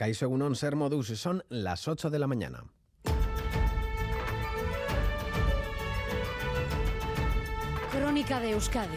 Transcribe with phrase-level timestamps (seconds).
[0.00, 2.64] Caixo Egunon Ser Modus, son las 8 de la mañana.
[7.92, 8.96] Crónica de Euskadi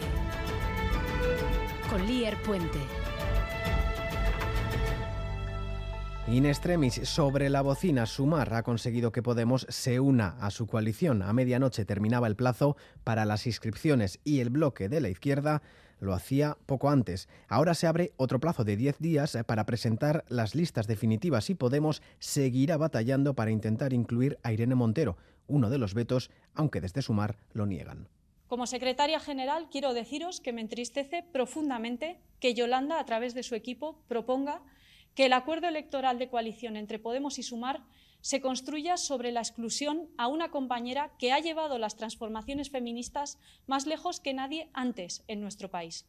[1.90, 2.78] con Lier Puente.
[6.28, 11.20] In extremis, sobre la bocina, Sumar ha conseguido que Podemos se una a su coalición.
[11.20, 15.60] A medianoche terminaba el plazo para las inscripciones y el bloque de la izquierda
[16.04, 17.28] lo hacía poco antes.
[17.48, 21.54] Ahora se abre otro plazo de 10 días eh, para presentar las listas definitivas y
[21.54, 27.02] Podemos seguirá batallando para intentar incluir a Irene Montero, uno de los vetos, aunque desde
[27.02, 28.08] Sumar lo niegan.
[28.46, 33.54] Como secretaria general, quiero deciros que me entristece profundamente que Yolanda, a través de su
[33.54, 34.62] equipo, proponga
[35.14, 37.82] que el acuerdo electoral de coalición entre Podemos y Sumar
[38.24, 43.86] se construya sobre la exclusión a una compañera que ha llevado las transformaciones feministas más
[43.86, 46.06] lejos que nadie antes en nuestro país.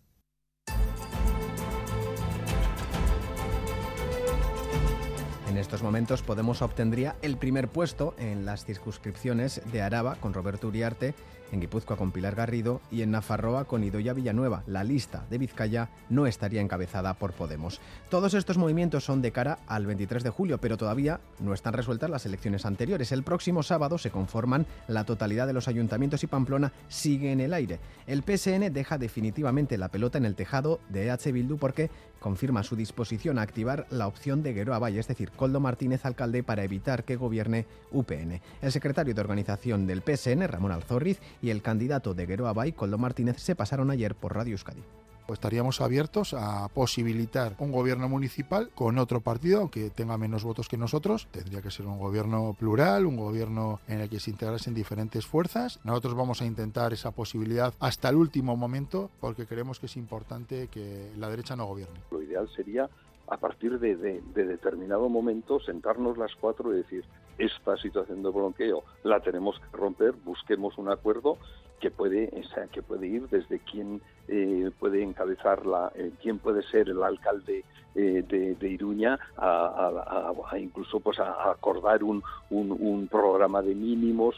[5.49, 10.69] En estos momentos Podemos obtendría el primer puesto en las circunscripciones de Araba con Roberto
[10.69, 11.15] Uriarte
[11.55, 14.63] en Guipúzcoa con Pilar Garrido y en Nafarroa con Idoya Villanueva.
[14.67, 17.81] La lista de Vizcaya no estaría encabezada por Podemos.
[18.09, 22.09] Todos estos movimientos son de cara al 23 de julio, pero todavía no están resueltas
[22.09, 23.11] las elecciones anteriores.
[23.11, 27.53] El próximo sábado se conforman la totalidad de los ayuntamientos y Pamplona sigue en el
[27.53, 27.79] aire.
[28.05, 32.75] El PSN deja definitivamente la pelota en el tejado de EH Bildu porque confirma su
[32.75, 37.03] disposición a activar la opción de Gueroa Valle, es decir, Coldo Martínez alcalde para evitar
[37.03, 38.41] que gobierne UPN.
[38.63, 42.97] El secretario de organización del PSN, Ramón Alzorriz, y el candidato de Gueroa Bay, Coldo
[42.97, 44.81] Martínez, se pasaron ayer por Radio Euskadi.
[45.27, 50.67] Pues estaríamos abiertos a posibilitar un gobierno municipal con otro partido, aunque tenga menos votos
[50.67, 51.27] que nosotros.
[51.31, 55.79] Tendría que ser un gobierno plural, un gobierno en el que se integrasen diferentes fuerzas.
[55.83, 60.67] Nosotros vamos a intentar esa posibilidad hasta el último momento porque creemos que es importante
[60.67, 61.99] que la derecha no gobierne.
[62.09, 62.89] Lo ideal sería
[63.27, 67.05] a partir de, determinado momento sentarnos las cuatro y decir
[67.37, 71.37] esta situación de bloqueo la tenemos que romper, busquemos un acuerdo
[71.79, 72.31] que puede,
[72.71, 77.63] que puede ir desde quién eh, puede encabezar la, eh, quién puede ser el alcalde
[77.95, 78.23] eh,
[78.59, 84.35] de, Iruña, a, incluso pues acordar un, un programa de mínimos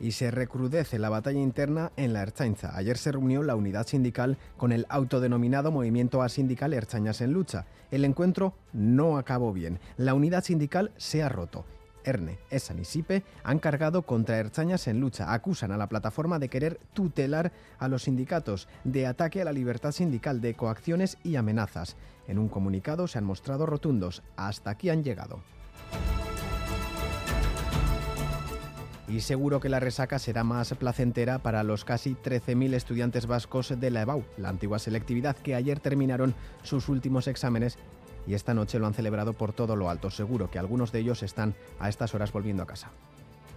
[0.00, 2.76] y se recrudece la batalla interna en la Erchainza.
[2.76, 7.66] Ayer se reunió la unidad sindical con el autodenominado Movimiento Asindical Erchañas en Lucha.
[7.90, 9.78] El encuentro no acabó bien.
[9.96, 11.64] La unidad sindical se ha roto.
[12.04, 15.32] Erne, Esan y Sipe han cargado contra Erchañas en lucha.
[15.32, 19.92] Acusan a la plataforma de querer tutelar a los sindicatos, de ataque a la libertad
[19.92, 21.96] sindical, de coacciones y amenazas.
[22.26, 24.22] En un comunicado se han mostrado rotundos.
[24.36, 25.42] Hasta aquí han llegado.
[29.14, 33.90] y seguro que la resaca será más placentera para los casi 13.000 estudiantes vascos de
[33.90, 37.78] la EBAU, la antigua selectividad que ayer terminaron sus últimos exámenes
[38.26, 40.10] y esta noche lo han celebrado por todo lo alto.
[40.10, 42.90] Seguro que algunos de ellos están a estas horas volviendo a casa.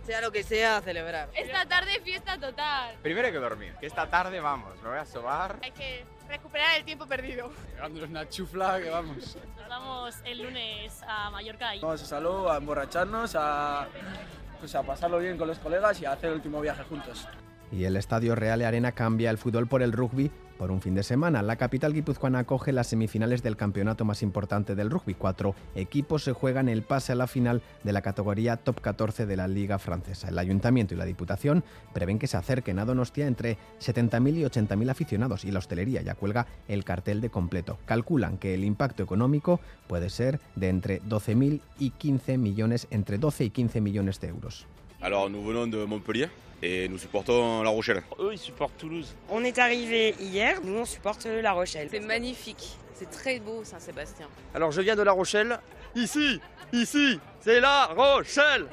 [0.06, 1.30] Sea lo que sea, a celebrar.
[1.36, 2.96] Esta tarde fiesta total.
[3.02, 5.60] Primero hay que dormir, que esta tarde vamos, me voy a sobar.
[5.62, 7.52] Hay que recuperar el tiempo perdido.
[7.76, 9.38] Llevándonos una chufla que vamos.
[9.58, 11.76] Nos vamos el lunes a Mallorca.
[11.76, 11.82] Y...
[11.82, 13.88] Vamos a salud, a emborracharnos, a
[14.60, 17.28] pues a pasarlo bien con los colegas y a hacer el último viaje juntos.
[17.72, 21.04] Y el Estadio Real Arena cambia el fútbol por el rugby por un fin de
[21.04, 21.42] semana.
[21.42, 25.14] La capital guipuzcoana acoge las semifinales del campeonato más importante del rugby.
[25.14, 29.38] Cuatro equipos se juegan el pase a la final de la categoría top 14 de
[29.38, 30.30] la Liga Francesa.
[30.30, 31.64] El Ayuntamiento y la Diputación
[31.94, 36.16] prevén que se acerquen a Donostia entre 70.000 y 80.000 aficionados y la hostelería ya
[36.16, 37.78] cuelga el cartel de completo.
[37.86, 43.46] Calculan que el impacto económico puede ser de entre 12.000 y 15 millones, entre 12
[43.46, 44.68] y 15 millones de euros.
[45.02, 46.28] Alors nous venons de Montpellier
[46.64, 48.02] et nous supportons La Rochelle.
[48.20, 49.14] Eux, ils supportent Toulouse.
[49.30, 51.88] On est arrivé hier, nous on supporte La Rochelle.
[51.92, 54.28] C'est magnifique, c'est très beau Saint-Sébastien.
[54.56, 55.60] Alors je viens de La Rochelle.
[55.96, 56.42] Ici,
[56.74, 58.66] ici, c'est La Rochelle.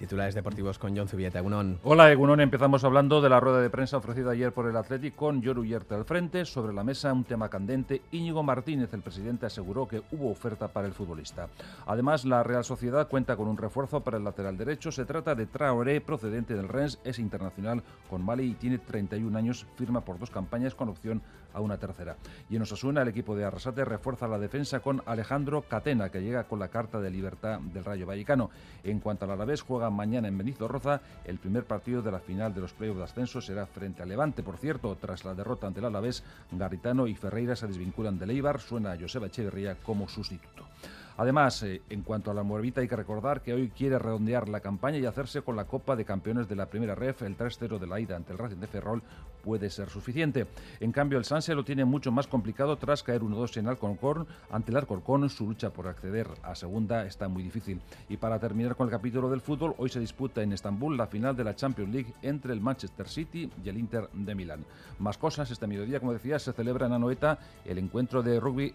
[0.00, 1.78] Titulares deportivos con John Zubieta, Egunon.
[1.82, 2.40] Hola, Egunon.
[2.40, 5.94] Empezamos hablando de la rueda de prensa ofrecida ayer por el Athletic con Yoru Yerte
[5.94, 6.46] al frente.
[6.46, 8.00] Sobre la mesa, un tema candente.
[8.10, 11.48] Íñigo Martínez, el presidente, aseguró que hubo oferta para el futbolista.
[11.84, 14.90] Además, la Real Sociedad cuenta con un refuerzo para el lateral derecho.
[14.90, 19.66] Se trata de Traoré, procedente del Rennes, es internacional con Mali y tiene 31 años,
[19.76, 21.20] firma por dos campañas con opción
[21.52, 22.16] a una tercera.
[22.48, 26.44] Y en Osasuna, el equipo de Arrasate refuerza la defensa con Alejandro Catena, que llega
[26.44, 28.50] con la carta de libertad del Rayo Vallecano.
[28.82, 31.00] En cuanto al Alavés, juega mañana en Benizorroza.
[31.24, 34.42] El primer partido de la final de los playoffs de ascenso será frente a Levante.
[34.42, 38.60] Por cierto, tras la derrota ante el Alavés, Garritano y Ferreira se desvinculan de Leibar.
[38.60, 40.66] Suena a Joseba Echeverría como sustituto.
[41.20, 44.60] Además, eh, en cuanto a la Morbita, hay que recordar que hoy quiere redondear la
[44.60, 47.20] campaña y hacerse con la Copa de Campeones de la Primera Ref.
[47.20, 49.02] El 3-0 de la ida ante el Racing de Ferrol
[49.42, 50.46] puede ser suficiente.
[50.80, 54.26] En cambio, el Sanse lo tiene mucho más complicado tras caer 1-2 en Alcorcón.
[54.50, 57.82] Ante el Alcorcón, su lucha por acceder a segunda está muy difícil.
[58.08, 61.34] Y para terminar con el capítulo del fútbol, hoy se disputa en Estambul la final
[61.34, 64.62] de la Champions League entre el Manchester City y el Inter de Milán.
[64.98, 68.74] Más cosas, este mediodía, como decía, se celebra en Anoeta el encuentro de rugby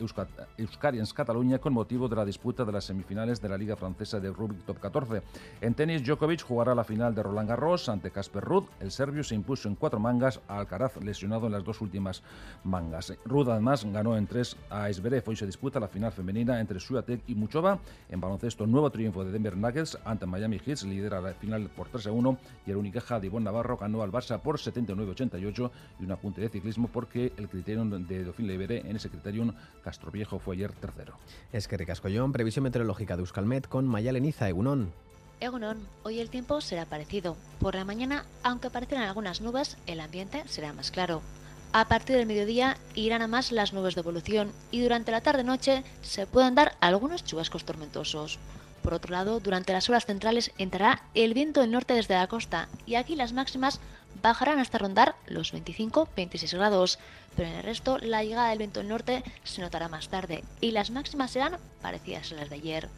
[0.57, 4.31] Euskarians Cataluña con motivo de la disputa de las semifinales de la Liga Francesa de
[4.31, 5.21] Rugby Top 14.
[5.61, 8.63] En tenis, Djokovic jugará la final de Roland Garros ante Casper Ruud.
[8.79, 12.23] El serbio se impuso en cuatro mangas a Alcaraz, lesionado en las dos últimas
[12.63, 13.13] mangas.
[13.25, 15.23] Ruud además ganó en tres a Esberev.
[15.27, 17.77] Hoy se disputa la final femenina entre Suatek y Muchova.
[18.09, 22.07] En baloncesto, nuevo triunfo de Denver Nuggets ante Miami Heat, lidera la final por 3
[22.07, 26.11] a 1 y el Unicaja de Ivonne Navarro ganó al Barça por 79-88 y un
[26.11, 29.53] apunte de ciclismo porque el criterio de Dauphin Leibere en ese criterio
[29.83, 31.15] Castroviejo fue ayer tercero.
[31.51, 34.91] Es que Ricascollón, previsión meteorológica de Euskalmet con Mayaleniza Egunon.
[35.39, 37.35] Egunon, hoy el tiempo será parecido.
[37.59, 41.21] Por la mañana, aunque aparecerán algunas nubes, el ambiente será más claro.
[41.73, 45.83] A partir del mediodía irán a más las nubes de evolución y durante la tarde-noche
[46.01, 48.39] se pueden dar algunos chubascos tormentosos.
[48.85, 52.69] Por otro lado, durante las horas centrales entrará el viento del norte desde la costa
[52.85, 53.79] y aquí las máximas
[54.21, 56.99] bajarán hasta rondar los 25-26 grados,
[57.35, 60.69] pero en el resto la llegada del viento del norte se notará más tarde y
[60.69, 62.89] las máximas serán parecidas a las de ayer.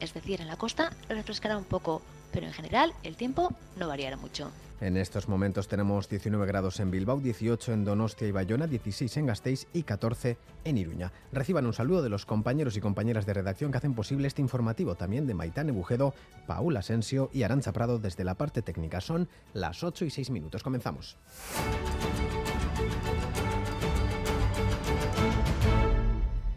[0.00, 2.00] Es decir, en la costa refrescará un poco,
[2.32, 4.50] pero en general el tiempo no variará mucho.
[4.80, 9.26] En estos momentos tenemos 19 grados en Bilbao, 18 en Donostia y Bayona, 16 en
[9.26, 11.12] Gasteiz y 14 en Iruña.
[11.32, 14.94] Reciban un saludo de los compañeros y compañeras de redacción que hacen posible este informativo,
[14.94, 16.12] también de Maitán Bujedo,
[16.46, 19.00] Paul Asensio y Arancha Prado desde la parte técnica.
[19.00, 20.62] Son las 8 y 6 minutos.
[20.62, 21.16] Comenzamos.